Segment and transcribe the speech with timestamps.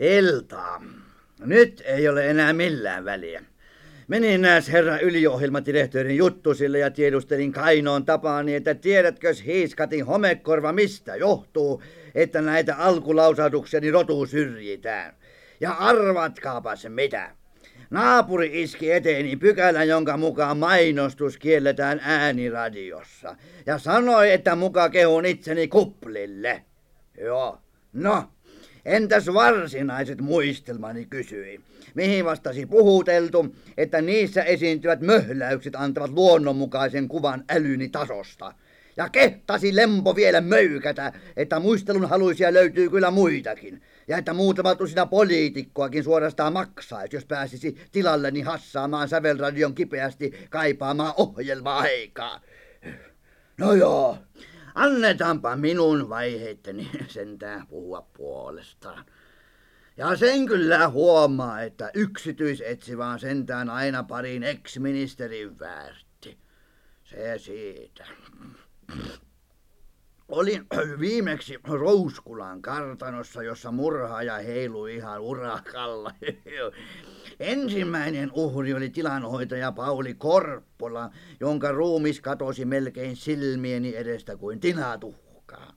[0.00, 0.82] Iltaa.
[1.40, 3.44] Nyt ei ole enää millään väliä.
[4.08, 11.82] Menin näes herra yliohjelmadirektorin juttusille ja tiedustelin Kainoon tapaani, että tiedätkö hiiskatin homekorva mistä johtuu,
[12.14, 15.14] että näitä alkulausatukseni rotu syrjitään.
[15.60, 17.30] Ja arvatkaapas mitä.
[17.90, 23.36] Naapuri iski eteeni pykälän, jonka mukaan mainostus kielletään ääniradiossa.
[23.66, 26.64] Ja sanoi, että muka kehun itseni kuplille.
[27.18, 27.58] Joo.
[27.92, 28.30] No,
[28.90, 31.60] entäs varsinaiset muistelmani kysyi.
[31.94, 38.54] Mihin vastasi puhuteltu, että niissä esiintyvät möhläykset antavat luonnonmukaisen kuvan älyni tasosta.
[38.96, 43.82] Ja kehtasi lempo vielä möykätä, että muistelun haluisia löytyy kyllä muitakin.
[44.08, 52.40] Ja että muutama tusina poliitikkoakin suorastaan maksaisi, jos pääsisi tilalleni hassaamaan sävelradion kipeästi kaipaamaan ohjelma-aikaa.
[53.58, 54.18] No joo,
[54.74, 59.04] annetaanpa minun vaiheitteni sentään puhua puolestaan.
[59.96, 66.38] Ja sen kyllä huomaa, että yksityisetsivä on sentään aina parin ex-ministerin väärti.
[67.04, 68.06] Se siitä.
[70.30, 70.66] Olin
[71.00, 76.10] viimeksi Rouskulan kartanossa, jossa murhaaja heilui ihan urakalla.
[77.40, 85.72] Ensimmäinen uhri oli tilanhoitaja Pauli Korppola, jonka ruumis katosi melkein silmieni edestä kuin tinatuhkaa.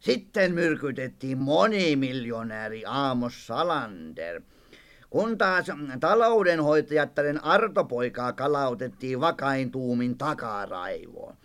[0.00, 4.42] Sitten myrkytettiin monimiljonääri Aamos Salander,
[5.10, 5.66] kun taas
[6.00, 11.36] taloudenhoitajattaren Artopoikaa kalautettiin vakain tuumin takaraivoon.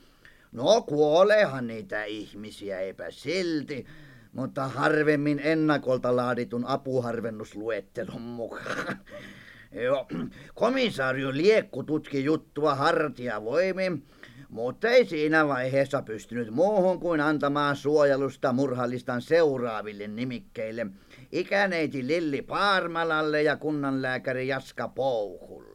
[0.51, 3.85] No kuolehan niitä ihmisiä, eipä silti,
[4.33, 8.99] mutta harvemmin ennakolta laaditun apuharvennusluettelon mukaan.
[9.83, 10.07] Joo,
[10.53, 14.03] komisario Liekku tutki juttua hartiavoimin,
[14.49, 20.87] mutta ei siinä vaiheessa pystynyt muuhun kuin antamaan suojelusta murhallistan seuraaville nimikkeille
[21.31, 25.68] ikäneiti Lilli Paarmalalle ja kunnanlääkäri Jaska Pouhulle.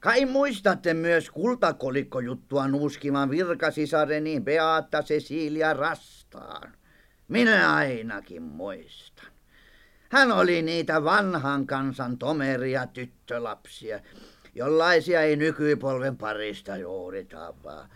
[0.00, 6.74] Kai muistatte myös kultakolikkojuttua nuuskivan virkasisareni Beata Cecilia Rastaan.
[7.28, 9.26] Minä ainakin muistan.
[10.10, 14.00] Hän oli niitä vanhan kansan tomeria tyttölapsia,
[14.54, 17.88] jollaisia ei nykypolven parista juuri tapaa.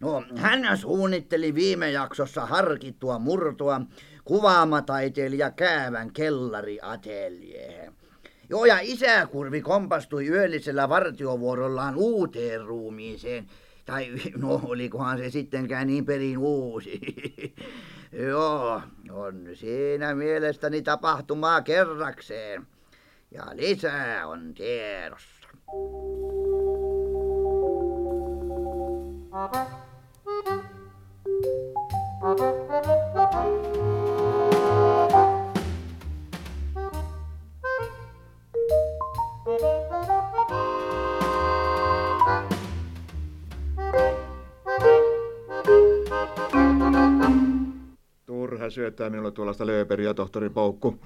[0.00, 3.80] No, hän suunnitteli viime jaksossa harkittua murtoa
[4.24, 8.01] kuvaamataiteilija Käävän kellariateljeen.
[8.48, 13.46] Joo, ja isäkurvi kompastui yöllisellä vartiovuorollaan uuteen ruumiiseen.
[13.84, 17.00] Tai no, olikohan se sittenkään niin perin uusi.
[18.28, 22.66] Joo, on siinä mielestäni tapahtumaa kerrakseen.
[23.30, 25.48] Ja lisää on tiedossa.
[48.62, 51.00] Turha syöttää minulle tuollaista lööperiä, tohtori Poukku.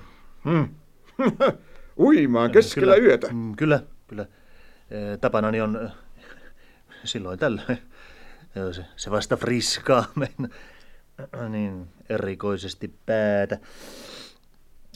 [0.44, 0.68] Hmm.
[1.98, 3.28] Uimaan keskellä kyllä, yötä.
[3.32, 4.26] mm, Kyllä, kyllä.
[5.20, 5.90] Tapanani on
[7.04, 7.62] silloin tällä.
[8.54, 10.48] Joo, Se, se vasta friskaa meina.
[11.48, 13.58] Niin erikoisesti päätä.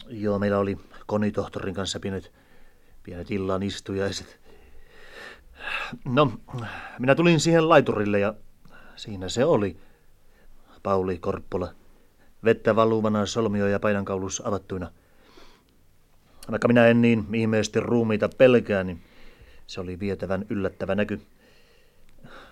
[0.08, 2.32] Joo, meillä oli konitohtorin kanssa pienet,
[3.02, 4.40] pienet illan istujaiset.
[6.04, 6.32] No,
[6.98, 8.34] minä tulin siihen laiturille ja
[8.96, 9.76] siinä se oli.
[10.82, 11.74] Pauli Korppola.
[12.44, 14.90] Vettä valuvana solmio ja painankaulus avattuina.
[16.50, 19.00] Vaikka minä en niin ihmeesti ruumiita pelkää, niin
[19.66, 21.20] se oli vietävän yllättävä näky.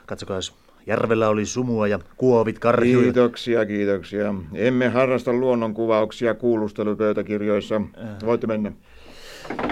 [0.07, 0.39] Katsokaa,
[0.87, 3.03] järvellä oli sumua ja kuovit karjuivat.
[3.03, 4.35] Kiitoksia, kiitoksia.
[4.55, 7.81] Emme harrasta luonnonkuvauksia kuulustelupöytäkirjoissa.
[8.25, 8.73] Voitte mennä.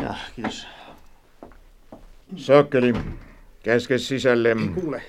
[0.02, 0.66] Ja, kiitos.
[2.36, 2.94] Sokkeli,
[3.62, 4.56] käske sisälle.
[4.80, 5.02] Kuule,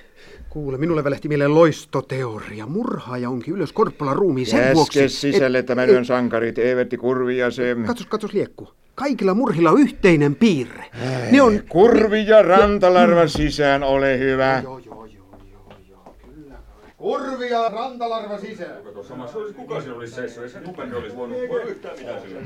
[0.50, 2.66] kuule, minulle välehti mieleen loistoteoria.
[2.66, 5.00] Murhaaja onkin ylös Korppolan ruumiin sen vuoksi...
[5.00, 7.76] Käske sisälle tämän yön sankarit, Evertti Kurvi ja se...
[7.86, 8.70] Katsos, katsos liekku.
[8.96, 10.86] Kaikilla murhilla on yhteinen piirre.
[11.32, 11.64] Ne on...
[11.70, 14.62] Kurvi ja rantalarva sisään, ole hyvä.
[14.64, 16.56] Joo, joo, joo, joo, joo, kyllä.
[16.98, 18.84] Kurvi ja rantalarva sisään.
[18.94, 22.22] Tuossa samassa olisi kuka siinä olisi seissyt, ei se kukaan olisi voinut voi yhtään mitään
[22.22, 22.40] sille.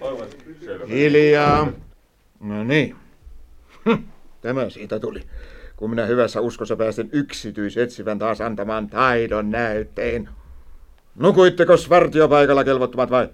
[0.00, 0.26] Aivan
[0.64, 0.86] selvä.
[0.86, 1.72] Hiljaa.
[2.40, 2.96] No niin.
[3.84, 4.02] Hm,
[4.40, 5.20] Tämä siitä tuli.
[5.80, 10.28] Kun minä hyvässä uskossa pääsin yksityisetsivän taas antamaan taidon näytteen.
[11.14, 13.28] Nukuitteko vartiopaikalla kelvottomat vai?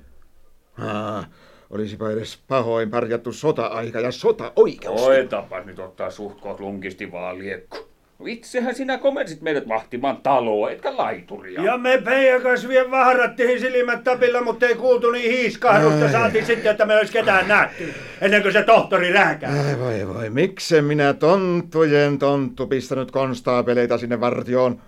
[0.79, 1.29] Ah,
[1.71, 5.03] olisipa edes pahoin parjattu sota-aika ja sota-oikeus.
[5.03, 7.79] Oi tapas nyt ottaa suhkoot lunkisti vaan liekku.
[8.27, 11.63] Itsehän sinä komensit meidät vahtimaan taloa, etkä laituria.
[11.63, 16.13] Ja me Peijan kanssa vielä vahrattiin silmät tapilla, mutta ei kuultu niin hiiskahdusta.
[16.13, 19.51] Saatiin sitten, että me olisi ketään nähty, ennen kuin se tohtori rähkää.
[19.51, 24.81] Ai voi voi, miksen minä tonttujen tonttu pistänyt konstaapeleita sinne vartioon?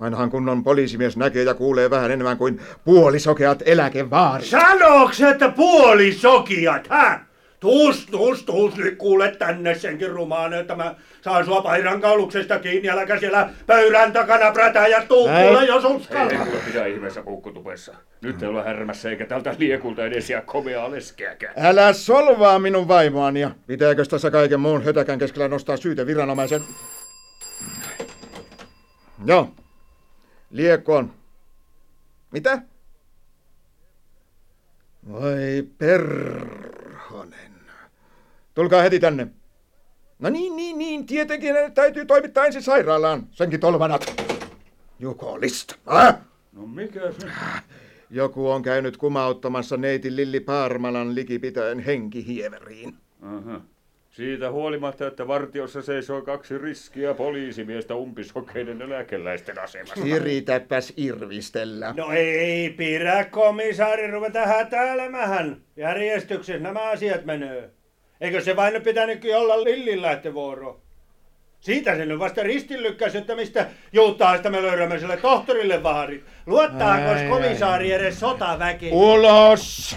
[0.00, 4.46] Ainahan kunnon poliisimies näkee ja kuulee vähän enemmän kuin puolisokeat eläkevaarit.
[4.46, 7.20] Sanooks, että puolisokiat, hä?
[7.60, 12.90] Tuus, tuus, tuus, nyt kuule tänne senkin rumaan, että mä saan sua paidan kauluksesta kiinni,
[12.90, 15.28] äläkä siellä pöydän takana prätää ja tuu,
[15.66, 16.44] jos Ei uskalla.
[16.44, 17.94] kuule pidä ihmeessä puukkutupessa.
[18.22, 21.54] Nyt ei olla härmässä eikä tältä liekulta edes jää komeaa leskeäkään.
[21.56, 26.60] Älä solvaa minun vaimoani ja pitääkö tässä kaiken muun hötäkän keskellä nostaa syyte viranomaisen?
[29.24, 29.50] Joo.
[30.50, 31.12] Liekkoon.
[32.32, 32.62] Mitä?
[35.08, 37.52] Voi perhonen.
[38.54, 39.26] Tulkaa heti tänne.
[40.18, 41.06] No niin, niin, niin.
[41.06, 43.26] Tietenkin ne täytyy toimittaa ensin sairaalaan.
[43.30, 44.22] Senkin tolvanat.
[44.98, 45.76] Jukolista.
[45.86, 46.16] Ah!
[46.52, 47.26] No mikä se?
[48.10, 52.94] Joku on käynyt kumauttamassa neiti Lilli Paarmalan likipitäen henkihieveriin.
[53.22, 53.60] Aha.
[54.10, 60.02] Siitä huolimatta, että vartiossa seisoo kaksi riskiä poliisimiestä umpisokeiden eläkeläisten asemassa.
[60.02, 61.94] Siritäpäs irvistellä.
[61.96, 65.56] No ei pidä komissaari ruveta hätäilemähän.
[65.76, 67.70] Järjestyksessä nämä asiat menee.
[68.20, 70.00] Eikö se vain pitänytkin olla Lillin
[70.34, 70.80] vuoro?
[71.60, 76.24] Siitä se nyt vasta ristinlykkäs, että mistä juutaasta me löydämme sille tohtorille vaarit.
[76.46, 78.90] Luottaako Ai, komissaari edes sotaväki?
[78.92, 79.96] Ulos!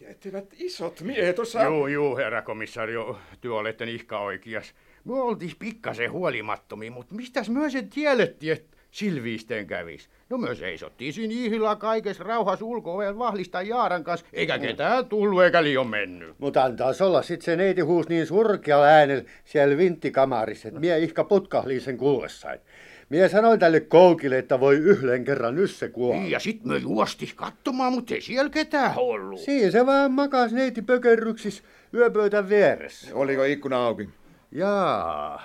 [0.00, 1.64] Etteivät isot miehet osaa...
[1.64, 4.74] Juu, juu, herra komissario, työ olette ihka oikeas.
[5.04, 10.08] Me oltiin pikkasen huolimattomia, mutta mistäs myö sen tiedettiin, että Silviisten kävis?
[10.30, 15.62] No me seisottiin siinä ihillä kaikessa rauhassa ulko vahlista Jaaran kanssa, eikä ketään tullut eikä
[15.62, 16.34] liian mennyt.
[16.38, 21.24] Mutta antaas olla sit se neiti huus niin surkealla äänellä siellä vinttikamarissa, että mie ihka
[21.24, 22.60] putkahliin sen kuullessain.
[23.08, 26.28] Mie sanoin tälle koukille, että voi yhden kerran nyt se kuolla.
[26.28, 29.40] Ja sit me juosti katsomaan, mutta ei siellä ketään ollut.
[29.40, 31.62] Siinä se vaan makas neiti pökerryksis
[31.94, 33.10] yöpöytän vieressä.
[33.14, 34.08] Oliko ikkuna auki?
[34.52, 35.42] Jaa,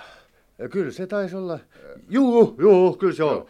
[0.70, 1.58] kyllä se taisi olla.
[2.08, 3.46] Juu, juu, kyllä se on.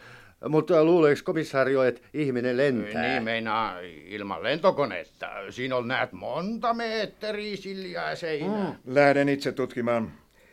[0.49, 3.01] Mutta luuleeko komissaario, että ihminen lentää?
[3.01, 5.27] Niin meinaa ilman lentokonetta.
[5.49, 8.75] Siinä on näet monta metriä siljaa seinää.
[8.85, 10.11] Lähden itse tutkimaan.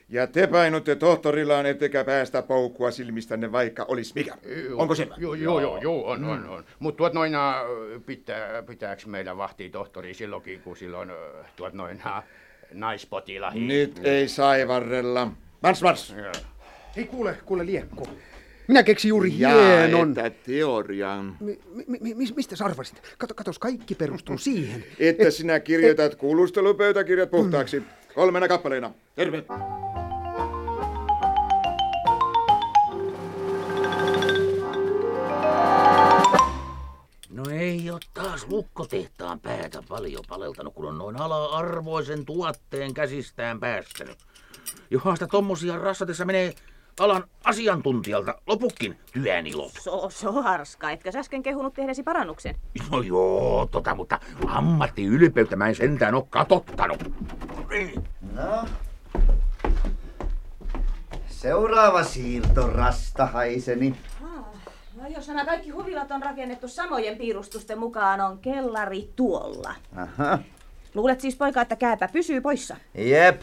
[0.09, 4.35] Ja te painutte tohtorillaan, ettekä päästä poukkua silmistänne, vaikka olisi mikä.
[4.75, 5.09] Onko se?
[5.17, 6.65] Joo, joo, joo, joo on, on, on.
[6.79, 7.55] Mutta tuot noina,
[8.07, 11.13] pitää, pitääkö meillä vahtia tohtori silloinkin, kun silloin
[11.57, 12.23] tuot noina
[12.73, 13.61] naispotilahi.
[13.61, 15.29] Nyt ei saivarrella.
[15.65, 16.15] Mars, mars!
[16.97, 18.09] Hei kuule, kuule Liekko.
[18.69, 20.11] Minä keksin juuri Ja hienon.
[20.11, 21.37] että teorian.
[21.41, 23.03] Mi, mi, mi, mis- mistä sä arvasit?
[23.19, 24.85] Kato, katos, kaikki perustuu siihen.
[24.99, 27.83] Että sinä kirjoitat kuulustelupöytäkirjat puhtaaksi.
[28.15, 28.91] Kolmena kappaleena.
[29.17, 29.45] Terve.
[37.31, 44.19] No ei ole taas lukkotehtaan päätä paljon paleltanut, kun on noin ala-arvoisen tuotteen käsistään päästänyt.
[44.91, 46.55] Johan sitä tommosia rassatessa menee
[47.01, 49.73] alan asiantuntijalta lopukin työnilot.
[49.73, 52.55] So, so harska, etkö sä äsken kehunut tehdesi parannuksen?
[52.91, 57.05] No joo, tota, mutta ammattiylpeyttä mä en sentään oo katottanut.
[58.33, 58.65] No.
[61.27, 63.97] Seuraava siirto, rastahaiseni.
[64.97, 69.75] No jos nämä kaikki huvilat on rakennettu samojen piirustusten mukaan, on kellari tuolla.
[69.97, 70.39] Aha.
[70.95, 72.77] Luulet siis poika, että kääpä pysyy poissa?
[72.95, 73.43] Jep.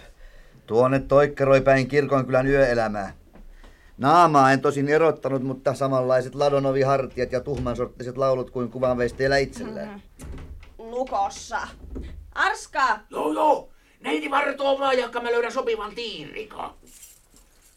[0.65, 3.13] Tuonne toikkeroi päin kirkonkylän yöelämää.
[3.97, 10.01] Naamaa en tosin erottanut, mutta samanlaiset ladonovihartiat ja tuhmansorttiset laulut kuin kuvanveisteillä itsellään.
[10.77, 11.59] Lukossa.
[12.35, 12.99] Arska!
[13.09, 13.69] Joo, joo.
[13.99, 16.73] Neiti vartoo vaan, jakka mä löydän sopivan tiirika.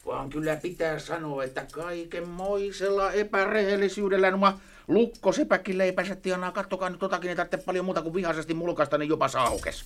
[0.05, 6.51] Vaan kyllä pitää sanoa, että kaikenmoisella epärehellisyydellä numa lukkosepäkin leipänsä tienaa.
[6.51, 9.85] Kattokaa nyt totakin, ei tarvitse paljon muuta kuin vihaisesti mulkaista, niin jopa saukes.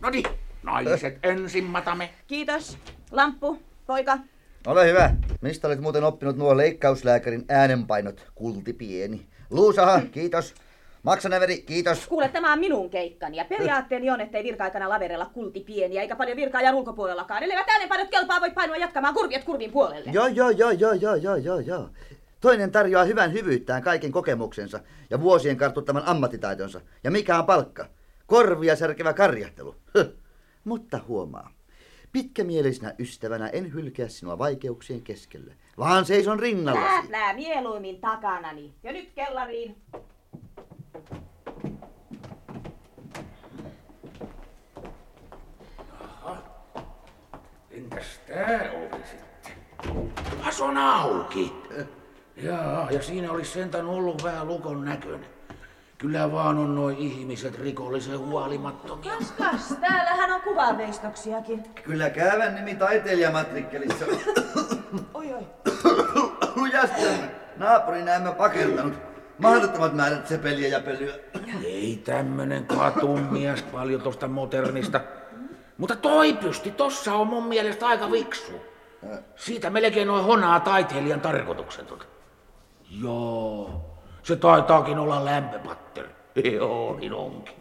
[0.00, 0.24] No niin,
[0.62, 2.10] naiset ensin matamme.
[2.26, 2.78] Kiitos.
[3.10, 4.18] Lamppu, poika.
[4.66, 5.10] Ole hyvä.
[5.40, 9.26] Mistä olet muuten oppinut nuo leikkauslääkärin äänenpainot, kulti pieni?
[9.50, 10.54] Luusaha, kiitos.
[11.02, 12.06] Maksaneveri, kiitos.
[12.06, 16.36] Kuule, tämä on minun keikkani ja periaatteeni on, ettei virka-aikana laverella kulti pieniä eikä paljon
[16.36, 17.42] virka-ajan ulkopuolellakaan.
[17.42, 20.10] Elleivät äänenpainot kelpaa, voi painua jatkamaan kurviet kurvin puolelle.
[20.12, 21.88] Joo, joo, joo, joo, joo, joo, joo, joo.
[22.40, 26.80] Toinen tarjoaa hyvän hyvyyttään kaiken kokemuksensa ja vuosien kartuttaman ammattitaitonsa.
[27.04, 27.86] Ja mikä on palkka?
[28.26, 29.76] Korvia särkevä karjahtelu.
[29.96, 30.06] Höh.
[30.64, 31.50] Mutta huomaa.
[32.12, 36.86] Pitkämielisenä ystävänä en hylkää sinua vaikeuksien keskelle, vaan seison rinnallasi.
[36.86, 38.74] Lählää mieluimmin takanani.
[38.82, 39.76] Ja nyt kellariin.
[47.70, 49.52] Entäs tää oli sitten?
[50.44, 51.52] As on auki.
[52.36, 55.41] Jaa, ja siinä olisi sentään ollut vähän lukon näköinen.
[56.02, 59.12] Kyllä vaan on noin ihmiset rikollisen huolimattomia.
[59.16, 61.62] Kas, kas, täällähän on kuvanveistoksiakin.
[61.84, 64.04] Kyllä käyvän nimi taiteilijamatrikkelissa.
[65.14, 65.46] Oi, oi.
[66.56, 67.14] Lujasti on
[67.56, 68.94] naapuri näemmä pakertanut.
[69.38, 71.14] Mahdottomat määrät sepeliä ja pölyä.
[71.64, 75.00] Ei tämmönen katumies paljon tosta modernista.
[75.78, 78.52] Mutta toi pysti tossa on mun mielestä aika viksu.
[79.36, 82.08] Siitä melkein noin honaa taiteilijan tarkoituksetut.
[83.02, 83.91] Joo,
[84.22, 86.08] se taitaakin olla lämpöpatteri.
[86.52, 87.54] Joo, niin onkin.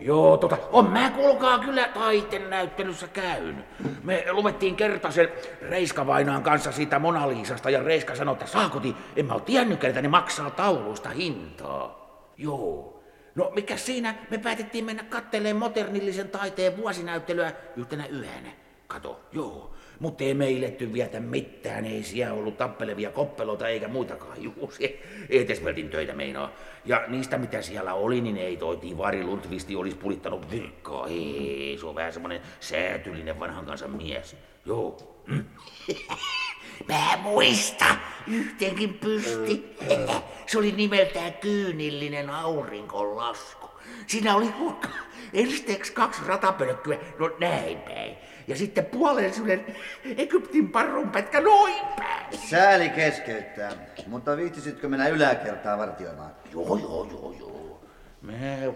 [0.00, 3.64] Joo, tota, on mä kuulkaa kyllä taiteen näyttelyssä käynyt.
[4.04, 5.28] Me luvettiin kertaisen
[5.62, 10.02] Reiska-vainaan kanssa siitä Mona Lisasta ja Reiska sanoi, että saakoti, en mä oo tiennyt, että
[10.02, 12.00] ne maksaa tauluista hintaa.
[12.36, 13.02] Joo.
[13.34, 18.50] No mikä siinä, me päätettiin mennä katteleen modernillisen taiteen vuosinäyttelyä yhtenä yönä.
[18.86, 19.74] Kato, joo.
[20.00, 24.42] Mutta ei me iletty vietä mitään, ei siellä ollut tappelevia koppeloita eikä muitakaan.
[24.42, 26.52] Juu, se etesveltin töitä meinaa.
[26.84, 31.06] Ja niistä mitä siellä oli, niin ei toi Tivari Lundvisti olisi pulittanut virkkaa.
[31.06, 34.36] Ei, se on vähän semmonen säätyllinen vanhan kansan mies.
[34.66, 34.96] Joo.
[35.26, 35.44] Mm.
[36.88, 37.84] Mä muista,
[38.26, 39.76] yhteenkin pysti.
[40.46, 43.70] Se oli nimeltään kyynillinen aurinkolasku.
[44.06, 44.88] Siinä oli kuulka
[45.32, 48.16] ensiksi kaksi ratapölkkyä, no näin päin.
[48.50, 49.76] Ja sitten puolen semmonen
[50.16, 52.38] Egyptin parrun pätkä noin päin.
[52.38, 53.72] Sääli keskeyttää,
[54.06, 56.30] mutta viittisitkö mennä yläkertaa vartioimaan?
[56.52, 57.80] Joo, joo, joo, joo.
[58.22, 58.32] Mä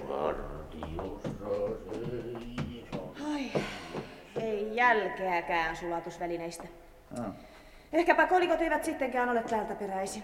[0.09, 1.29] vartiossa.
[3.35, 3.53] Ai,
[4.41, 6.65] ei jälkeäkään sulatusvälineistä.
[7.21, 7.27] Ah.
[7.93, 10.23] Ehkäpä kolikot eivät sittenkään ole täältä peräisin.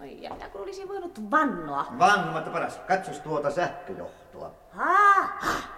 [0.00, 1.86] Ai, ja mitä kun olisin voinut vannoa?
[1.98, 4.54] Vanhumatta paras, katsos tuota sähköjohtoa.
[4.76, 5.30] Ah,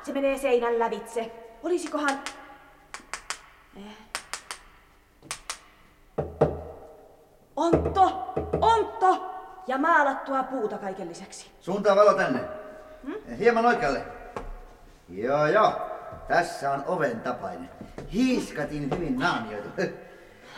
[0.02, 1.30] se menee seinän lävitse.
[1.62, 2.20] Olisikohan...
[3.78, 3.96] Eh.
[7.56, 8.32] Ontto!
[8.60, 9.34] Ontto!
[9.66, 11.50] Ja maalattua puuta kaiken lisäksi.
[11.60, 12.40] Suuntaa valo tänne.
[13.04, 13.36] Hmm?
[13.38, 14.02] Hieman oikealle.
[15.08, 15.72] Joo, joo.
[16.28, 17.70] Tässä on oven tapainen.
[18.12, 19.68] Hiiskatin hyvin naamioitu.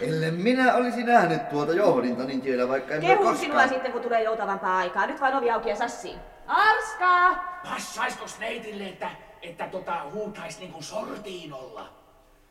[0.01, 3.37] Ellen minä olisi nähnyt tuota johdinta, niin tiedä vaikka en Kehun koskaan...
[3.37, 5.07] sinua sitten, kun tulee joutavampaa aikaa.
[5.07, 6.19] Nyt vain ovi auki ja sassiin.
[6.47, 7.35] Arska!
[7.65, 9.11] Passaiskos neitille, että,
[9.43, 12.00] että tota, huutais niinku sortiin olla?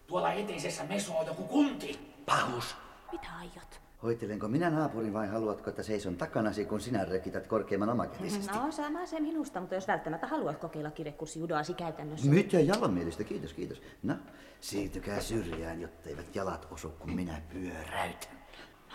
[0.09, 2.13] Tuolla eteisessä meso on joku kunti.
[2.25, 2.75] Pahus.
[3.11, 3.81] Mitä aiot?
[4.03, 8.57] Hoitelenko minä naapurin vai haluatko, että seison takanasi, kun sinä rekität korkeimman omakätisesti?
[8.57, 12.29] No, sama se minusta, mutta jos välttämättä haluat kokeilla kirjekurssi judoasi käytännössä.
[12.29, 13.81] Mitä jalomielistä, kiitos, kiitos.
[14.03, 14.13] No,
[14.59, 18.37] siirtykää syrjään, jotteivät jalat osu, kun minä pyöräytän.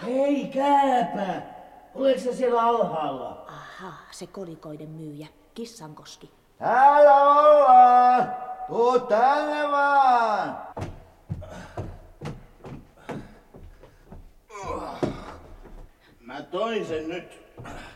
[0.03, 1.43] Hei kääpä!
[1.95, 3.45] Oletko sä siellä alhaalla?
[3.49, 6.31] Aha, se kolikoiden myyjä, Kissankoski.
[6.59, 8.35] Täällä ollaan!
[8.69, 10.59] Tuu tänne vaan!
[16.55, 17.43] Mä toin sen nyt.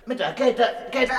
[0.06, 0.32] Mitä?
[0.32, 0.74] Keitä?
[0.90, 1.14] Keitä?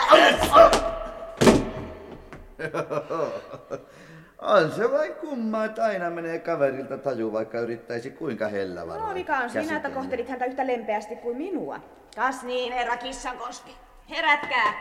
[4.39, 9.08] On se vain kummaa, että aina menee kaverilta taju, vaikka yrittäisi kuinka hellä varoa.
[9.08, 11.79] No, vika on siinä, että kohtelit häntä yhtä lempeästi kuin minua.
[12.15, 13.75] Kas niin, herra Kissankoski.
[14.10, 14.74] Herätkää!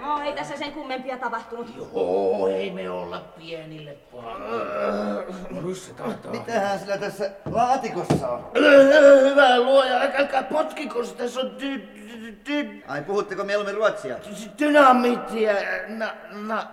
[0.00, 1.66] No, ei tässä sen kummempia tapahtunut.
[1.76, 5.22] Joo, ei me olla pienille pahoilla.
[5.62, 6.32] Nyt se taitaa.
[6.32, 8.44] Mitähän sillä tässä laatikossa on?
[9.30, 14.16] Hyvä luoja, älkää potkiko, tässä on dy, dy, dy, Ai, puhutteko mieluummin ruotsia?
[14.58, 15.52] dynamiittia.
[15.88, 16.66] Na, na.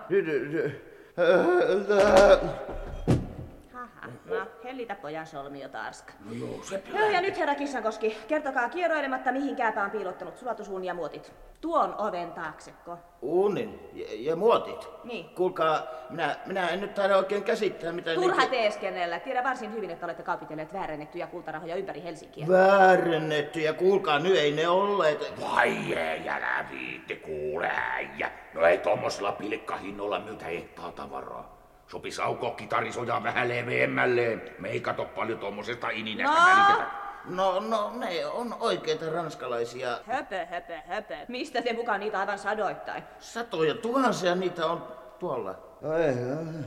[3.73, 6.13] Haha, hellitä pojan solmiota, Arska.
[6.25, 10.85] No joo, se Joo, ja nyt herra Kissankoski, kertokaa kieroilematta, mihin kääpä on piilottanut sulatusuun
[10.85, 11.33] ja muotit.
[11.61, 12.97] Tuon oven taakseko.
[13.21, 14.89] Uunin ja, ja muotit.
[15.03, 15.25] Niin.
[15.35, 18.13] Kuulkaa, minä, minä en nyt taida oikein käsittää, mitä...
[18.15, 19.19] Turha niitä- teeskennellä.
[19.19, 22.47] Tiedän varsin hyvin, että olette kaupitelleet väärennettyjä kultarahoja ympäri Helsinkiä.
[22.47, 25.33] Väärennetty ja kuulkaa, nyt ei ne olleet.
[25.41, 28.31] Vai ei, älä viitti, kuule äijä.
[28.53, 31.62] No ei tommosella pilkkahinnolla myytä ehtaa tavaraa.
[31.87, 34.39] Sopis aukoa kitarisoja vähän leveämmälle.
[34.59, 36.45] Me ei kato paljon tommosesta ininästä No.
[36.45, 36.85] välitetä.
[37.25, 39.87] No, no, ne on oikeita ranskalaisia.
[40.07, 41.15] Höpö, höpö, höpö.
[41.27, 43.03] Mistä te mukaan niitä aivan sadoittain?
[43.19, 44.87] Satoja tuhansia niitä on
[45.19, 45.55] tuolla.
[45.93, 46.63] Ai, ai,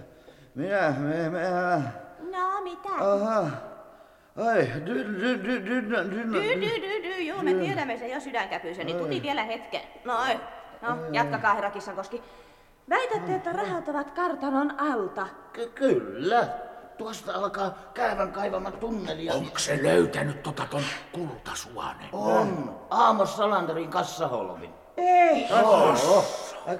[0.54, 1.40] minä, me, me,
[2.38, 2.88] No, mitä?
[2.88, 3.46] aha.
[4.46, 8.10] Ai, dy, dy, dy, dy, dy, dy, Dy, dy, dy, dy, juu, me tiedämme sen
[8.10, 9.80] jo sydänkäpyisen, niin tuti vielä hetken.
[10.04, 10.40] Noin.
[10.82, 12.22] No, jatkakaa, herra Kissankoski.
[12.90, 15.26] Väitätte, että rahat ovat kartanon alta.
[15.52, 16.48] Ky- kyllä.
[16.98, 19.24] Tuosta alkaa käyvän kaivama tunneli.
[19.24, 22.08] ja- Onko se löytänyt tota ton kultasuonen?
[22.12, 22.80] On.
[22.90, 24.74] Aamos Salanderin kassaholvin.
[24.96, 25.46] Ei.
[25.62, 26.24] Oho.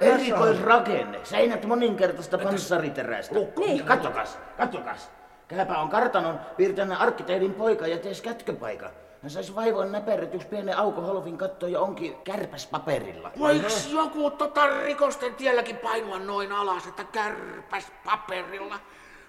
[0.00, 1.20] Erikoisrakenne.
[1.24, 3.34] Seinät moninkertaista panssariterästä.
[3.58, 3.84] Niin.
[3.84, 5.10] Katsokas, katsokas.
[5.48, 8.90] Kääpä on kartanon piirtänyt arkkitehdin poika ja tees kätköpaika.
[9.22, 13.30] Hän sais vaivoin näperretyksi pienen auko holvin kattoon ja onkin kärpäs paperilla.
[13.38, 18.80] Voiks joku tota rikosten tielläkin painua noin alas, että kärpäs paperilla?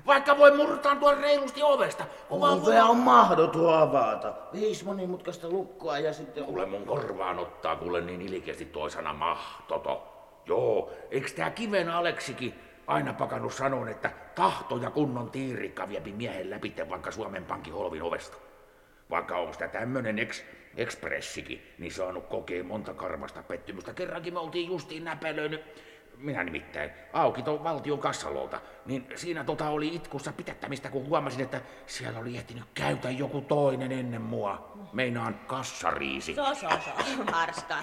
[0.05, 2.03] Vaikka voi murtaantua reilusti ovesta.
[2.29, 4.33] Ovea on mahdoton avata.
[4.53, 6.45] Viisi monimutkaista lukkoa ja sitten...
[6.45, 10.07] Kuule mun korvaan ottaa kuule niin ilkeästi toi sana mahtoto.
[10.45, 16.49] Joo, eiks tää kiven Aleksikin aina pakannut sanon, että tahto ja kunnon tiirikka viepi miehen
[16.49, 18.37] läpi vaikka Suomen Pankin holvin ovesta.
[19.09, 20.43] Vaikka onko sitä tämmönen eks,
[20.77, 23.93] ekspressikin, niin saanut kokea monta karmasta pettymystä.
[23.93, 25.61] Kerrankin me oltiin justiin näpelöinyt,
[26.17, 31.61] minä nimittäin, auki tuon valtion kassalolta, niin siinä tota oli itkussa pitättämistä, kun huomasin, että
[31.85, 34.77] siellä oli ehtinyt käytä joku toinen ennen mua.
[34.93, 36.35] Meinaan kassariisi.
[36.35, 37.75] So, so, so, Marska.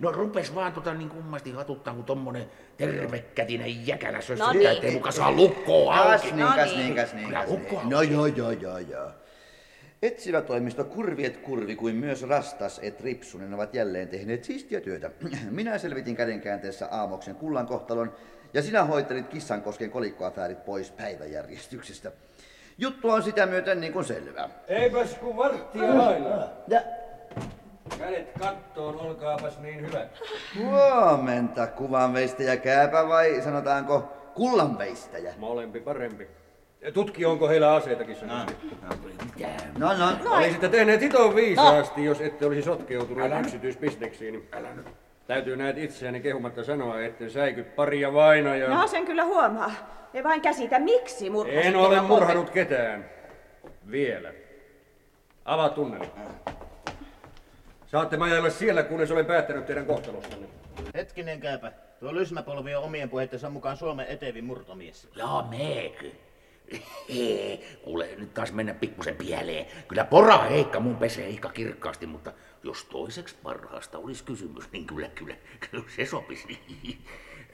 [0.00, 4.70] No rupes vaan tota niin kummasti hatuttaa, kun tommonen tervekätinen jäkälä No sössöttää, niin.
[4.70, 6.10] ettei muka saa lukkoa auki.
[6.12, 6.94] Kas niin, kas No niin, niin.
[6.94, 7.88] kas niin, kas lukko niin.
[7.88, 9.10] No joo, joo, joo, joo.
[10.02, 15.10] Etsivä toimisto Kurviet Kurvi kuin myös Rastas et Ripsunen ovat jälleen tehneet siistiä työtä.
[15.50, 18.12] Minä selvitin kädenkäänteessä Aamoksen kullan kohtalon
[18.54, 22.12] ja sinä hoitelit Kissankosken kolikkoafäärit pois päiväjärjestyksestä.
[22.78, 24.50] Juttu on sitä myöten niin kuin selvä.
[24.68, 26.50] Eipäs kun varttia lailla.
[26.68, 26.80] Ja
[27.98, 30.18] Kädet kattoon, olkaapas niin hyvät.
[30.58, 34.00] huomenta kuvanveistäjä kääpä vai sanotaanko
[34.34, 35.34] kullanveistäjä?
[35.38, 36.28] Molempi parempi.
[36.94, 38.56] Tutki, onko heillä aseitakin sanoisi.
[39.78, 44.32] No, no, Olisitte tehneet hiton viisaasti, jos ette olisi sotkeutuneet yksityisbisneksiin.
[44.32, 44.84] Niin
[45.26, 48.80] Täytyy näet itseäni kehumatta sanoa, että säiky paria vainajaa.
[48.80, 49.70] No sen kyllä huomaa.
[50.14, 53.10] Ei vain käsitä, miksi murhasitte En ole murhanut ketään.
[53.90, 54.32] Vielä.
[55.44, 56.06] Avaa tunneli.
[57.86, 60.46] Saatte majailla siellä, kunnes olen päättänyt teidän kohtalostanne.
[60.94, 61.72] Hetkinen kääpä.
[62.00, 65.08] Tuo lysmäpolvi on omien puheittensa mukaan Suomen etevin murtomies.
[65.16, 65.44] Joo,
[66.72, 67.64] meekö?
[67.82, 69.66] Kuule, nyt taas mennä pikkusen pieleen.
[69.88, 72.32] Kyllä pora Heikka mun pesee Heikka kirkkaasti, mutta
[72.62, 75.36] jos toiseksi parhaasta olisi kysymys, niin kyllä, kyllä,
[75.70, 76.58] kyllä se sopisi.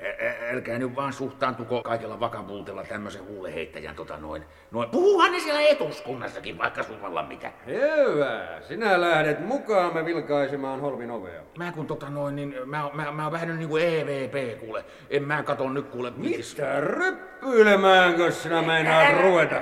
[0.04, 4.44] Ä- ä- Älkää nyt vaan suhtaantuko kaikella vakavuutella tämmöisen huuleheittäjän tota noin.
[4.70, 4.90] noin.
[4.90, 7.52] Puhuhan ne siellä etuskunnassakin vaikka suvalla mitä.
[7.66, 8.60] Hyvä.
[8.68, 11.42] Sinä lähdet mukaamme vilkaisemaan holvin ovea.
[11.58, 14.84] Mä kun tota noin, niin mä, mä, mä oon vähän niinku EVP kuule.
[15.10, 16.56] En mä kato nyt kuule mitis.
[16.56, 19.56] Mitä ryppyilemäänkö sinä meinaat ruveta?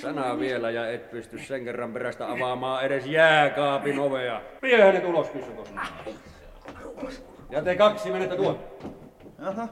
[0.00, 4.40] Sana vielä ja et pysty sen kerran perästä avaamaan edes jääkaapin ovea.
[4.62, 5.72] Vie hänet ulos, Kyssykos.
[7.50, 8.58] Ja te kaksi menette tuon.
[9.38, 9.68] Aha,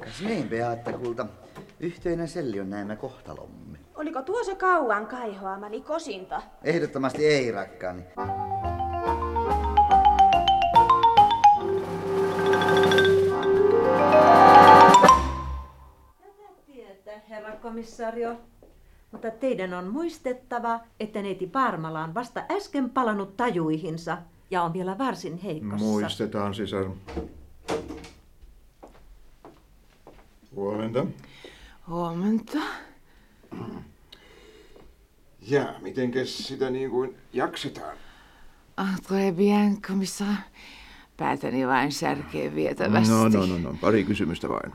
[0.00, 1.26] kas niin Beatta kulta.
[1.80, 3.78] Yhteinen selli on näemme kohtalomme.
[3.94, 6.42] Oliko tuo se kauan kaihoamani kosinta?
[6.64, 8.02] Ehdottomasti ei, rakkaani.
[16.66, 18.36] Tietä, herra komissario.
[19.12, 24.18] Mutta teidän on muistettava, että neiti Parmala on vasta äsken palannut tajuihinsa
[24.50, 25.76] ja on vielä varsin heikossa.
[25.76, 26.86] Muistetaan, sisar.
[30.56, 31.06] Huomenta.
[31.88, 32.58] Huomenta.
[35.40, 37.96] Ja, mitenkäs sitä niin kuin jaksetaan?
[38.76, 40.34] Ah, très bien, komissar.
[41.16, 43.14] Päätäni vain särkee vietävästi.
[43.14, 44.72] No, no, no, no, pari kysymystä vain.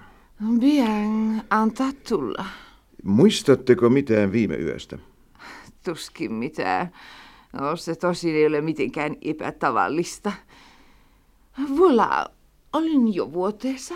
[0.59, 2.45] Bien, antaa tulla.
[3.03, 4.97] Muistatteko mitään viime yöstä?
[5.85, 6.91] Tuskin mitään.
[7.53, 10.31] No, se tosin ei ole mitenkään epätavallista.
[11.59, 12.31] Voilà,
[12.73, 13.95] olin jo vuoteessa,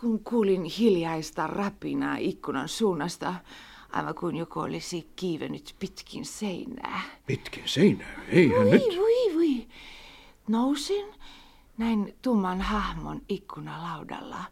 [0.00, 3.34] kun kuulin hiljaista rapinaa ikkunan suunnasta,
[3.92, 7.00] aivan kuin joku olisi kiivennyt pitkin seinää.
[7.26, 8.82] Pitkin seinää, eihän Voi, nyt.
[8.82, 9.66] voi, voi.
[10.48, 11.06] Nousin,
[11.78, 14.44] näin tumman hahmon ikkunalaudalla.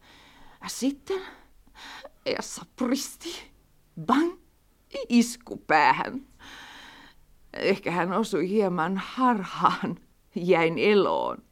[0.66, 1.20] Sitten,
[2.26, 3.50] ja sapristi,
[4.06, 4.32] bang,
[5.08, 6.26] isku päähän.
[7.54, 9.98] Ehkä hän osui hieman harhaan,
[10.34, 11.42] jäin eloon.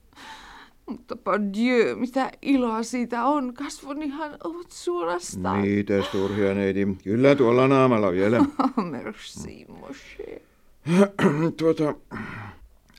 [0.90, 3.54] Mutta par Dieu, mitä iloa siitä on.
[3.54, 5.60] Kasvonihan ovat suorastaan.
[5.60, 6.88] Mitäs turhia neiti?
[7.04, 8.44] Kyllä tuolla naamalla vielä.
[8.90, 10.40] Merci, mon cher.
[11.58, 11.94] tuota,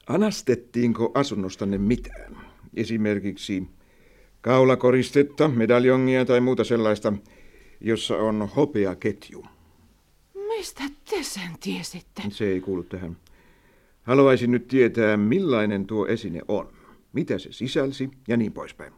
[0.08, 2.38] anastettiinko asunnostanne mitään?
[2.74, 3.68] Esimerkiksi
[4.42, 7.14] kaulakoristetta, medaljongia tai muuta sellaista,
[7.82, 9.46] jossa on hopeaketju.
[10.48, 12.22] Mistä te sen tiesitte?
[12.30, 13.18] Se ei kuulu tähän.
[14.04, 16.68] Haluaisin nyt tietää, millainen tuo esine on,
[17.14, 18.94] mitä se sisälsi ja niin poispäin.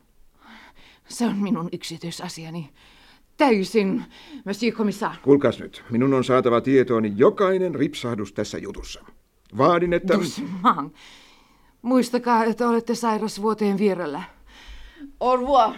[1.07, 2.69] Se on minun yksityisasiani.
[3.37, 4.03] Täysin,
[4.45, 5.17] monsieur commissaire.
[5.21, 9.05] Kuulkaas nyt, minun on saatava tietooni jokainen ripsahdus tässä jutussa.
[9.57, 10.13] Vaadin, että...
[10.13, 10.93] Doucement.
[11.81, 14.23] Muistakaa, että olette sairasvuoteen vierellä.
[15.19, 15.75] Au revoir.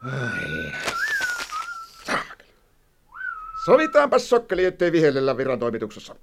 [0.00, 0.89] Ai.
[3.64, 6.16] Sovitaanpas sokkeli, ettei vihellellä viran toimituksessa.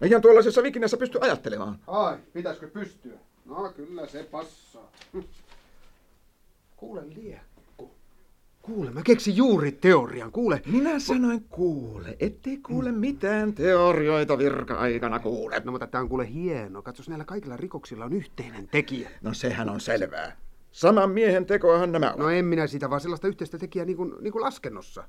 [0.00, 1.78] Eihän tuollaisessa vikinnässä pysty ajattelemaan.
[1.86, 3.18] Ai, pitäisikö pystyä?
[3.44, 4.92] No kyllä se passaa.
[6.76, 7.90] Kuule liekku.
[8.62, 10.32] Kuule, mä keksin juuri teorian.
[10.32, 10.62] Kuule.
[10.66, 15.62] Minä sanoin kuule, ettei kuule mitään teorioita virka-aikana kuule.
[15.64, 16.82] No mutta tää on kuule hieno.
[16.82, 19.10] Katsos, näillä kaikilla rikoksilla on yhteinen tekijä.
[19.22, 20.36] No sehän on selvää.
[20.72, 22.18] Saman miehen tekoahan nämä ovat.
[22.18, 25.04] No en minä sitä, vaan sellaista yhteistä tekijää niin kuin, niin kuin laskennossa.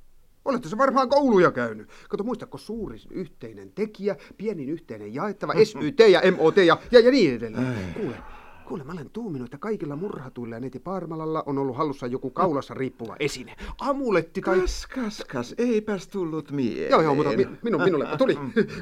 [0.46, 1.90] Olette se varmaan kouluja käynyt.
[2.10, 7.36] Kato, muistako suurin yhteinen tekijä, pienin yhteinen jaettava, SYT ja MOT ja, ja, ja niin
[7.36, 7.94] edelleen.
[7.94, 8.16] Kuule,
[8.68, 12.74] kuule, mä olen tuuminut, että kaikilla murhatuilla ja neiti Parmalalla on ollut hallussa joku kaulassa
[12.74, 13.56] riippuva esine.
[13.80, 14.60] Amuletti tai...
[14.60, 16.92] Kas, kas, kas, eipäs tullut mieleen.
[16.92, 18.38] Joo, joo, mutta mi, minu, minulle tuli.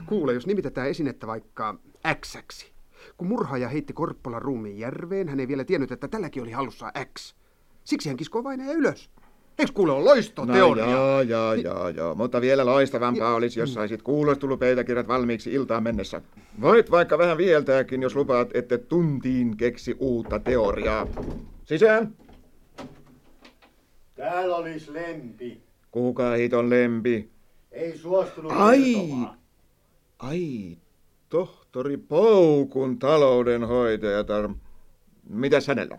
[0.06, 1.76] Kuule, jos nimitetään esinettä vaikka
[2.21, 2.38] x
[3.17, 7.36] Kun murhaaja heitti Korppolan ruumiin järveen, hän ei vielä tiennyt, että tälläkin oli hallussa X.
[7.84, 9.10] Siksi hän kiskoi vain ylös.
[9.62, 10.89] Eikö kuule on loisto No teoria?
[10.89, 12.15] joo, joo, joo, joo.
[12.15, 16.21] Mutta vielä loistavampaa olisi, jos saisit kuulostulupöytäkirjat valmiiksi iltaan mennessä.
[16.62, 21.08] Voit vaikka vähän vieltääkin, jos lupaat, että tuntiin keksi uutta teoriaa.
[21.63, 22.13] Sisään!
[24.15, 25.62] Täällä olisi lempi.
[25.91, 27.30] Kuka hiton lempi?
[27.71, 28.84] Ei suostunut Ai!
[28.93, 29.38] kertomaan.
[30.19, 30.78] Ai,
[31.30, 34.50] tohtori Poukun taloudenhoitajatar.
[35.30, 35.97] Mitäs hänellä?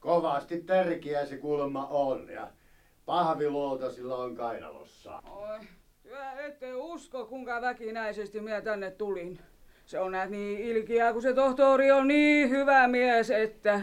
[0.00, 2.48] Kovasti tärkeä se kuulemma on ja
[3.06, 5.22] pahviluota sillä on kainalossa.
[5.30, 5.58] Oi,
[6.02, 9.38] työ ette usko, kuinka väkinäisesti minä tänne tulin.
[9.86, 13.80] Se on näet niin ilkiä, kun se tohtori on niin hyvä mies, että...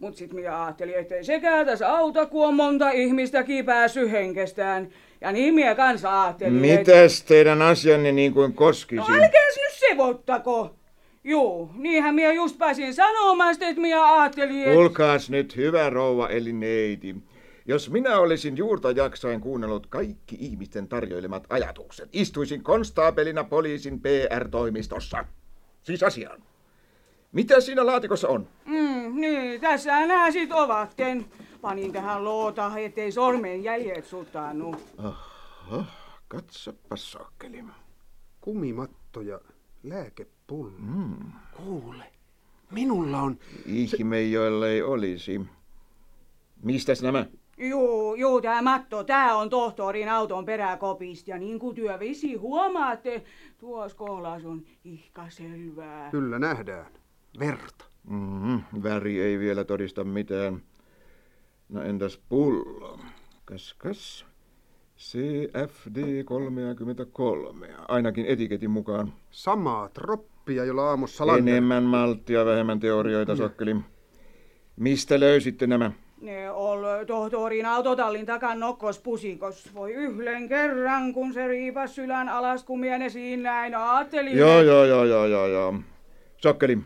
[0.00, 4.88] Mut sit minä ajattelin, ettei sekään tässä auta, kun on monta ihmistäkin päässyt henkestään.
[5.20, 6.92] Ja niin minä kanssa ajattelin, että...
[6.92, 9.00] Mitäs teidän asianne niin kuin koskisi?
[9.00, 10.74] No älkääs nyt sevottako.
[11.24, 15.30] Juu, niinhän minä just pääsin sanomaan, että minä ajattelin, että...
[15.30, 17.16] Nyt, hyvä rouva eli neiti.
[17.66, 25.24] Jos minä olisin juurta jaksain kuunnellut kaikki ihmisten tarjoilemat ajatukset, istuisin konstaapelina poliisin PR-toimistossa.
[25.82, 26.42] Siis asiaan.
[27.32, 28.48] Mitä siinä laatikossa on?
[28.64, 31.30] Mm, niin, tässä nämä sit ovatkin.
[31.60, 34.76] Panin tähän loota, ettei sormen jäljet suttanut.
[34.98, 35.84] Aha,
[36.28, 37.64] katsoppa sokkeli.
[38.40, 39.40] Kumimatto ja
[39.82, 40.72] lääkepullo.
[40.78, 41.32] Mm.
[41.56, 42.04] Kuule,
[42.70, 43.38] minulla on...
[43.66, 45.40] Ihme, jollei olisi.
[46.62, 47.26] Mistäs nämä?
[47.58, 51.30] Juu, juu, tää matto, tää on tohtorin auton peräkopista.
[51.30, 53.24] Ja niin kuin työ visi huomaatte,
[53.58, 56.10] tuossa kohdassa on ihka selvää.
[56.10, 56.86] Kyllä nähdään.
[57.38, 57.84] Verta.
[58.10, 60.62] Mm, väri ei vielä todista mitään.
[61.68, 62.98] No entäs pullo?
[63.44, 64.26] Kas kas.
[64.98, 69.12] CFD 33, ainakin etiketin mukaan.
[69.30, 71.52] Samaa troppia, jolla aamussa Lander...
[71.52, 73.76] Enemmän malttia, vähemmän teorioita, sokkeli.
[74.76, 75.92] Mistä löysitte nämä?
[76.22, 79.74] Ne ol tohtorin autotallin takan nokkos pusikos.
[79.74, 84.38] Voi yhden kerran, kun se riipas sylän alas, kun mie ne siinä näin ajattelin.
[84.38, 85.74] Joo, joo, joo, joo, joo, joo.
[86.36, 86.78] Sokkeli,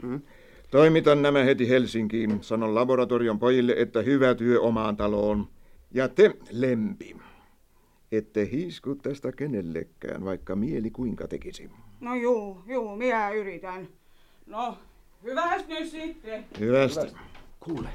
[0.71, 2.39] toimitan nämä heti Helsinkiin.
[2.41, 5.49] Sanon laboratorion pojille, että hyvä työ omaan taloon.
[5.91, 7.17] Ja te, lempi,
[8.13, 11.71] ette hiisku tästä kenellekään, vaikka mieli kuinka tekisi.
[12.01, 13.89] No juu, juu, minä yritän.
[14.47, 14.79] No,
[15.25, 16.45] hyvästi nyt sitten.
[16.61, 17.07] Hyvästi.
[17.61, 17.89] Kuule,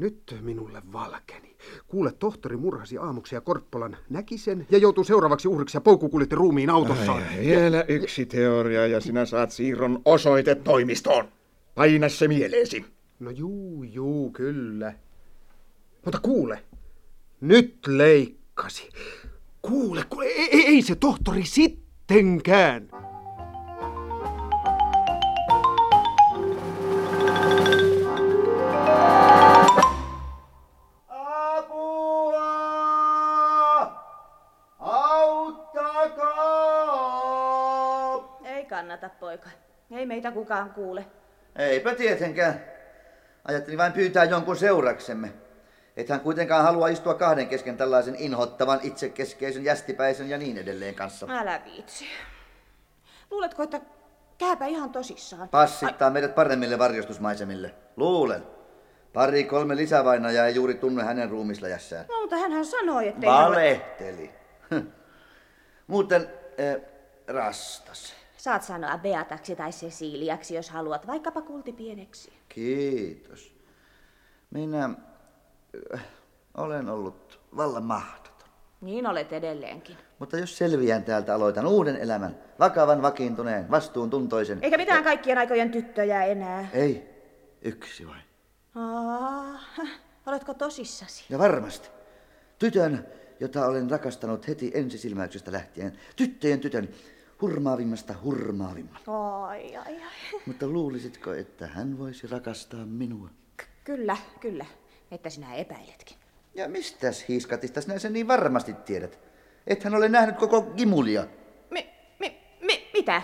[0.00, 1.56] nyt minulle valkeni.
[1.86, 6.34] Kuule, tohtori murhasi aamuksi ja Korppolan näki sen ja joutui seuraavaksi uhriksi ja poukku kuljetti
[6.34, 7.22] ruumiin autossaan.
[7.22, 11.28] Ai, vielä yksi teoria ja sinä saat siirron osoitetoimistoon.
[11.74, 12.84] Paina se mieleesi.
[13.20, 14.92] No juu, juu, kyllä.
[16.04, 16.62] Mutta kuule,
[17.40, 18.88] nyt leikkasi.
[19.62, 22.88] Kuule, kuule ei, ei, ei se tohtori sittenkään.
[40.20, 41.06] Meitä kukaan kuule.
[41.56, 42.64] Eipä tietenkään.
[43.44, 45.32] Ajattelin vain pyytää jonkun seuraksemme.
[45.96, 51.26] Ethän kuitenkaan halua istua kahden kesken tällaisen inhottavan, itsekeskeisen, jästipäisen ja niin edelleen kanssa.
[51.30, 52.04] Älä viitsi.
[53.30, 53.80] Luuletko, että
[54.38, 55.48] kääpä ihan tosissaan?
[55.48, 57.74] Passittaa meidät paremmille varjostusmaisemille.
[57.96, 58.42] Luulen.
[59.12, 62.06] Pari kolme lisävainajaa ei juuri tunne hänen ruumisläjässään.
[62.08, 64.30] No, mutta hän sanoi, että Valehteli.
[65.86, 66.28] Muuten,
[66.60, 66.82] äh,
[67.28, 68.19] rastas.
[68.40, 72.32] Saat sanoa Beataksi tai Ceciliaksi, jos haluat, vaikkapa kultipieneksi.
[72.48, 73.54] Kiitos.
[74.50, 74.90] Minä
[75.94, 76.04] äh,
[76.56, 78.48] olen ollut vallan mahdoton.
[78.80, 79.96] Niin olet edelleenkin.
[80.18, 82.36] Mutta jos selviän täältä, aloitan uuden elämän.
[82.58, 84.58] Vakavan, vakiintuneen, vastuuntuntoisen.
[84.62, 86.68] Eikä mitään kaikkien aikojen tyttöjä enää.
[86.72, 87.10] Ei,
[87.62, 88.22] yksi vain.
[88.74, 89.60] Aa,
[90.26, 91.24] oletko tosissasi?
[91.28, 91.88] Ja varmasti.
[92.58, 93.06] Tytön,
[93.40, 95.98] jota olen rakastanut heti ensisilmäyksestä lähtien.
[96.16, 96.88] Tyttöjen tytön,
[97.40, 99.00] hurmaavimmasta hurmaavimman.
[99.06, 100.40] Ai, ai, ai.
[100.46, 103.28] Mutta luulisitko, että hän voisi rakastaa minua?
[103.84, 104.66] Kyllä, kyllä.
[105.10, 106.16] Että sinä epäiletkin.
[106.54, 109.18] Ja mistäs hiiskatista sinä sen niin varmasti tiedät?
[109.66, 111.26] Ethän ole nähnyt koko Gimulia.
[111.70, 113.22] Mi, mi, mi, mitä?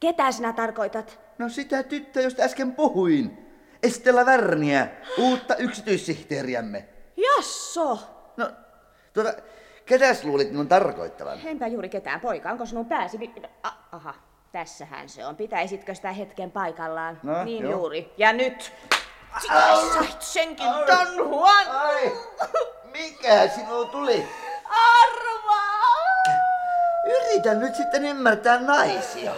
[0.00, 1.20] Ketä sinä tarkoitat?
[1.38, 3.38] No sitä tyttöä, josta äsken puhuin.
[3.82, 4.88] Estella Värniä,
[5.18, 6.88] uutta yksityissihteeriämme.
[7.16, 7.98] Jasso!
[8.36, 8.50] No,
[9.12, 9.34] tuota,
[9.92, 11.38] ketäs luulit minun tarkoittavan?
[11.44, 13.34] Enpä juuri ketään poika, onko sinun pääsi...
[13.62, 14.14] Ah, aha,
[14.52, 15.36] tässähän se on.
[15.36, 17.20] Pitäisitkö sitä hetken paikallaan?
[17.22, 17.72] No, niin joo.
[17.72, 18.12] juuri.
[18.16, 18.72] Ja nyt...
[19.40, 21.70] Sinä sait senkin, Don Juan!
[21.70, 22.12] Ai,
[22.92, 24.24] mikä sinulla tuli?
[24.64, 25.82] Arvaa!
[27.06, 29.32] Yritän nyt sitten ymmärtää naisia.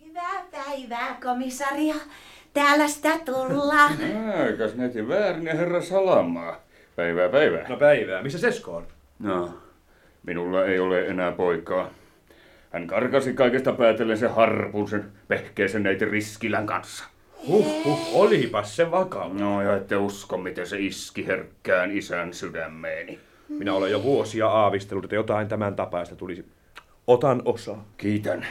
[0.00, 1.94] Hyvää päivää, komisario.
[2.54, 3.92] Täällä sitä tullaan.
[4.46, 6.60] Aikas neiti väärin ja herra Salamaa.
[6.96, 7.68] Päivää päivää.
[7.68, 8.22] No päivää.
[8.22, 8.86] Missä Sesko on?
[9.18, 9.50] No,
[10.22, 11.90] minulla ei ole enää poikaa.
[12.72, 17.04] Hän karkasi kaikesta päätellen se harpun sen pehkeisen neiti Riskilän kanssa.
[17.46, 19.34] Huh, huh, olipas se vakava.
[19.34, 23.18] No ja ette usko, miten se iski herkkään isän sydämeeni.
[23.48, 26.44] Minä olen jo vuosia aavistellut, että jotain tämän tapaista tulisi.
[27.06, 27.84] Otan osaa.
[27.96, 28.46] Kiitän.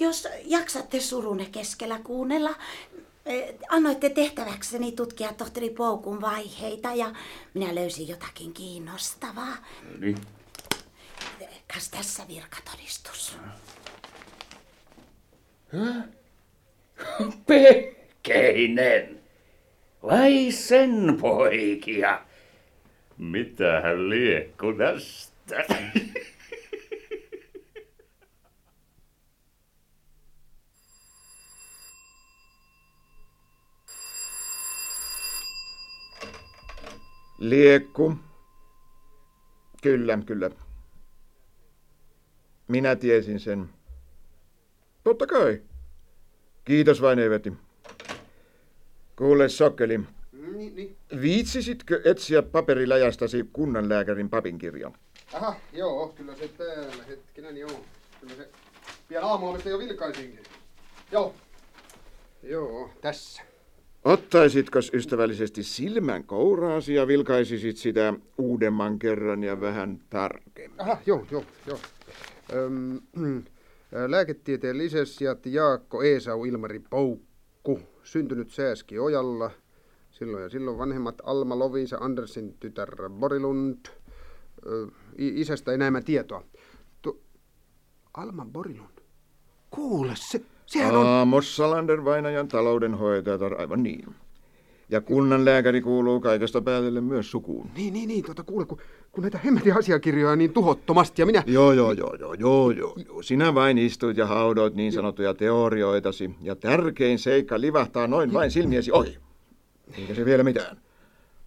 [0.00, 2.50] Jos jaksatte surunne keskellä kuunnella,
[3.70, 7.12] annoitte tehtäväkseni tutkia tohtori Poukun vaiheita ja
[7.54, 9.56] minä löysin jotakin kiinnostavaa.
[9.98, 10.16] Niin.
[11.74, 13.36] Kas tässä virkatodistus.
[17.46, 19.20] Pehkeinen!
[20.02, 22.20] Vai sen poikia?
[23.18, 25.74] Mitähän liekku tästä?
[37.38, 38.14] Liekku.
[39.82, 40.50] Kyllä, kyllä.
[42.68, 43.68] Minä tiesin sen.
[45.04, 45.62] Totta kai.
[46.64, 47.52] Kiitos vain, Eveti.
[49.16, 50.00] Kuule, Sokkeli.
[50.32, 50.96] Niin, niin.
[51.20, 54.94] Viitsisitkö etsiä paperiläjästäsi kunnanlääkärin papinkirjan?
[55.32, 57.04] Aha, joo, kyllä se täällä.
[57.08, 57.84] Hetkinen, joo.
[58.20, 58.48] Kyllä se
[59.08, 60.42] pian aamulla mistä jo vilkaisinkin.
[61.12, 61.34] Joo.
[62.42, 63.42] Joo, tässä.
[64.04, 70.80] Ottaisitko ystävällisesti silmän kouraasi ja vilkaisisit sitä uudemman kerran ja vähän tarkemmin?
[70.80, 71.78] Aha, joo, joo, joo.
[72.52, 73.00] Öm,
[74.06, 79.50] lääketieteen lisensiaatti Jaakko Eesau Ilmari Poukku, syntynyt Sääski Ojalla.
[80.10, 83.76] Silloin ja silloin vanhemmat Alma Loviisa Andersin tytär Borilund.
[84.66, 84.86] Ö,
[85.18, 86.44] isästä enemmän tietoa.
[87.02, 87.22] Tu-
[88.14, 88.98] Alma Borilund.
[89.70, 91.06] Kuule, se, sehän on...
[91.06, 94.14] Aamos Salander vainajan taloudenhoitajatar, aivan niin.
[94.90, 97.70] Ja kunnanlääkäri kuuluu kaikesta päätellen myös sukuun.
[97.76, 98.78] Niin, niin, niin, tota, kuule, kun,
[99.12, 101.42] kun näitä hemmetin asiakirjoja niin tuhottomasti ja minä...
[101.46, 103.22] Joo, joo, joo, joo, joo, joo, joo.
[103.22, 108.92] Sinä vain istuit ja haudoit niin sanottuja teorioitasi, ja tärkein seikka livahtaa noin vain silmiesi
[108.92, 109.18] ohi.
[109.98, 110.76] Eikä se vielä mitään.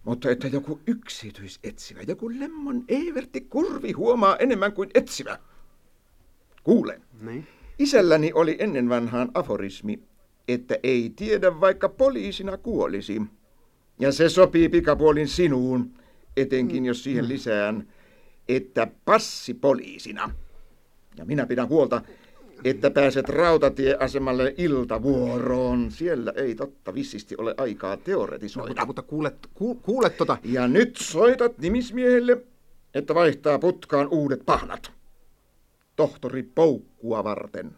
[0.04, 5.38] Mutta että joku yksityisetsivä, joku Lemmon Evertti Kurvi huomaa enemmän kuin etsivä.
[6.62, 7.46] Kuule, Niin.
[7.78, 10.02] Isälläni oli ennen vanhaan aforismi,
[10.48, 13.22] että ei tiedä vaikka poliisina kuolisi.
[14.00, 15.90] Ja se sopii pikapuolin sinuun,
[16.36, 17.88] etenkin jos siihen lisään,
[18.48, 20.30] että passi poliisina.
[21.16, 22.02] Ja minä pidän huolta,
[22.64, 25.90] että pääset rautatieasemalle iltavuoroon.
[25.90, 28.68] Siellä ei totta vissisti ole aikaa teoretisoida.
[28.68, 30.38] Mutta, mutta kuule, ku, kuule tota...
[30.44, 32.44] Ja nyt soitat nimismiehelle,
[32.94, 34.92] että vaihtaa putkaan uudet pahnat.
[35.96, 37.76] Tohtori Poukkua varten.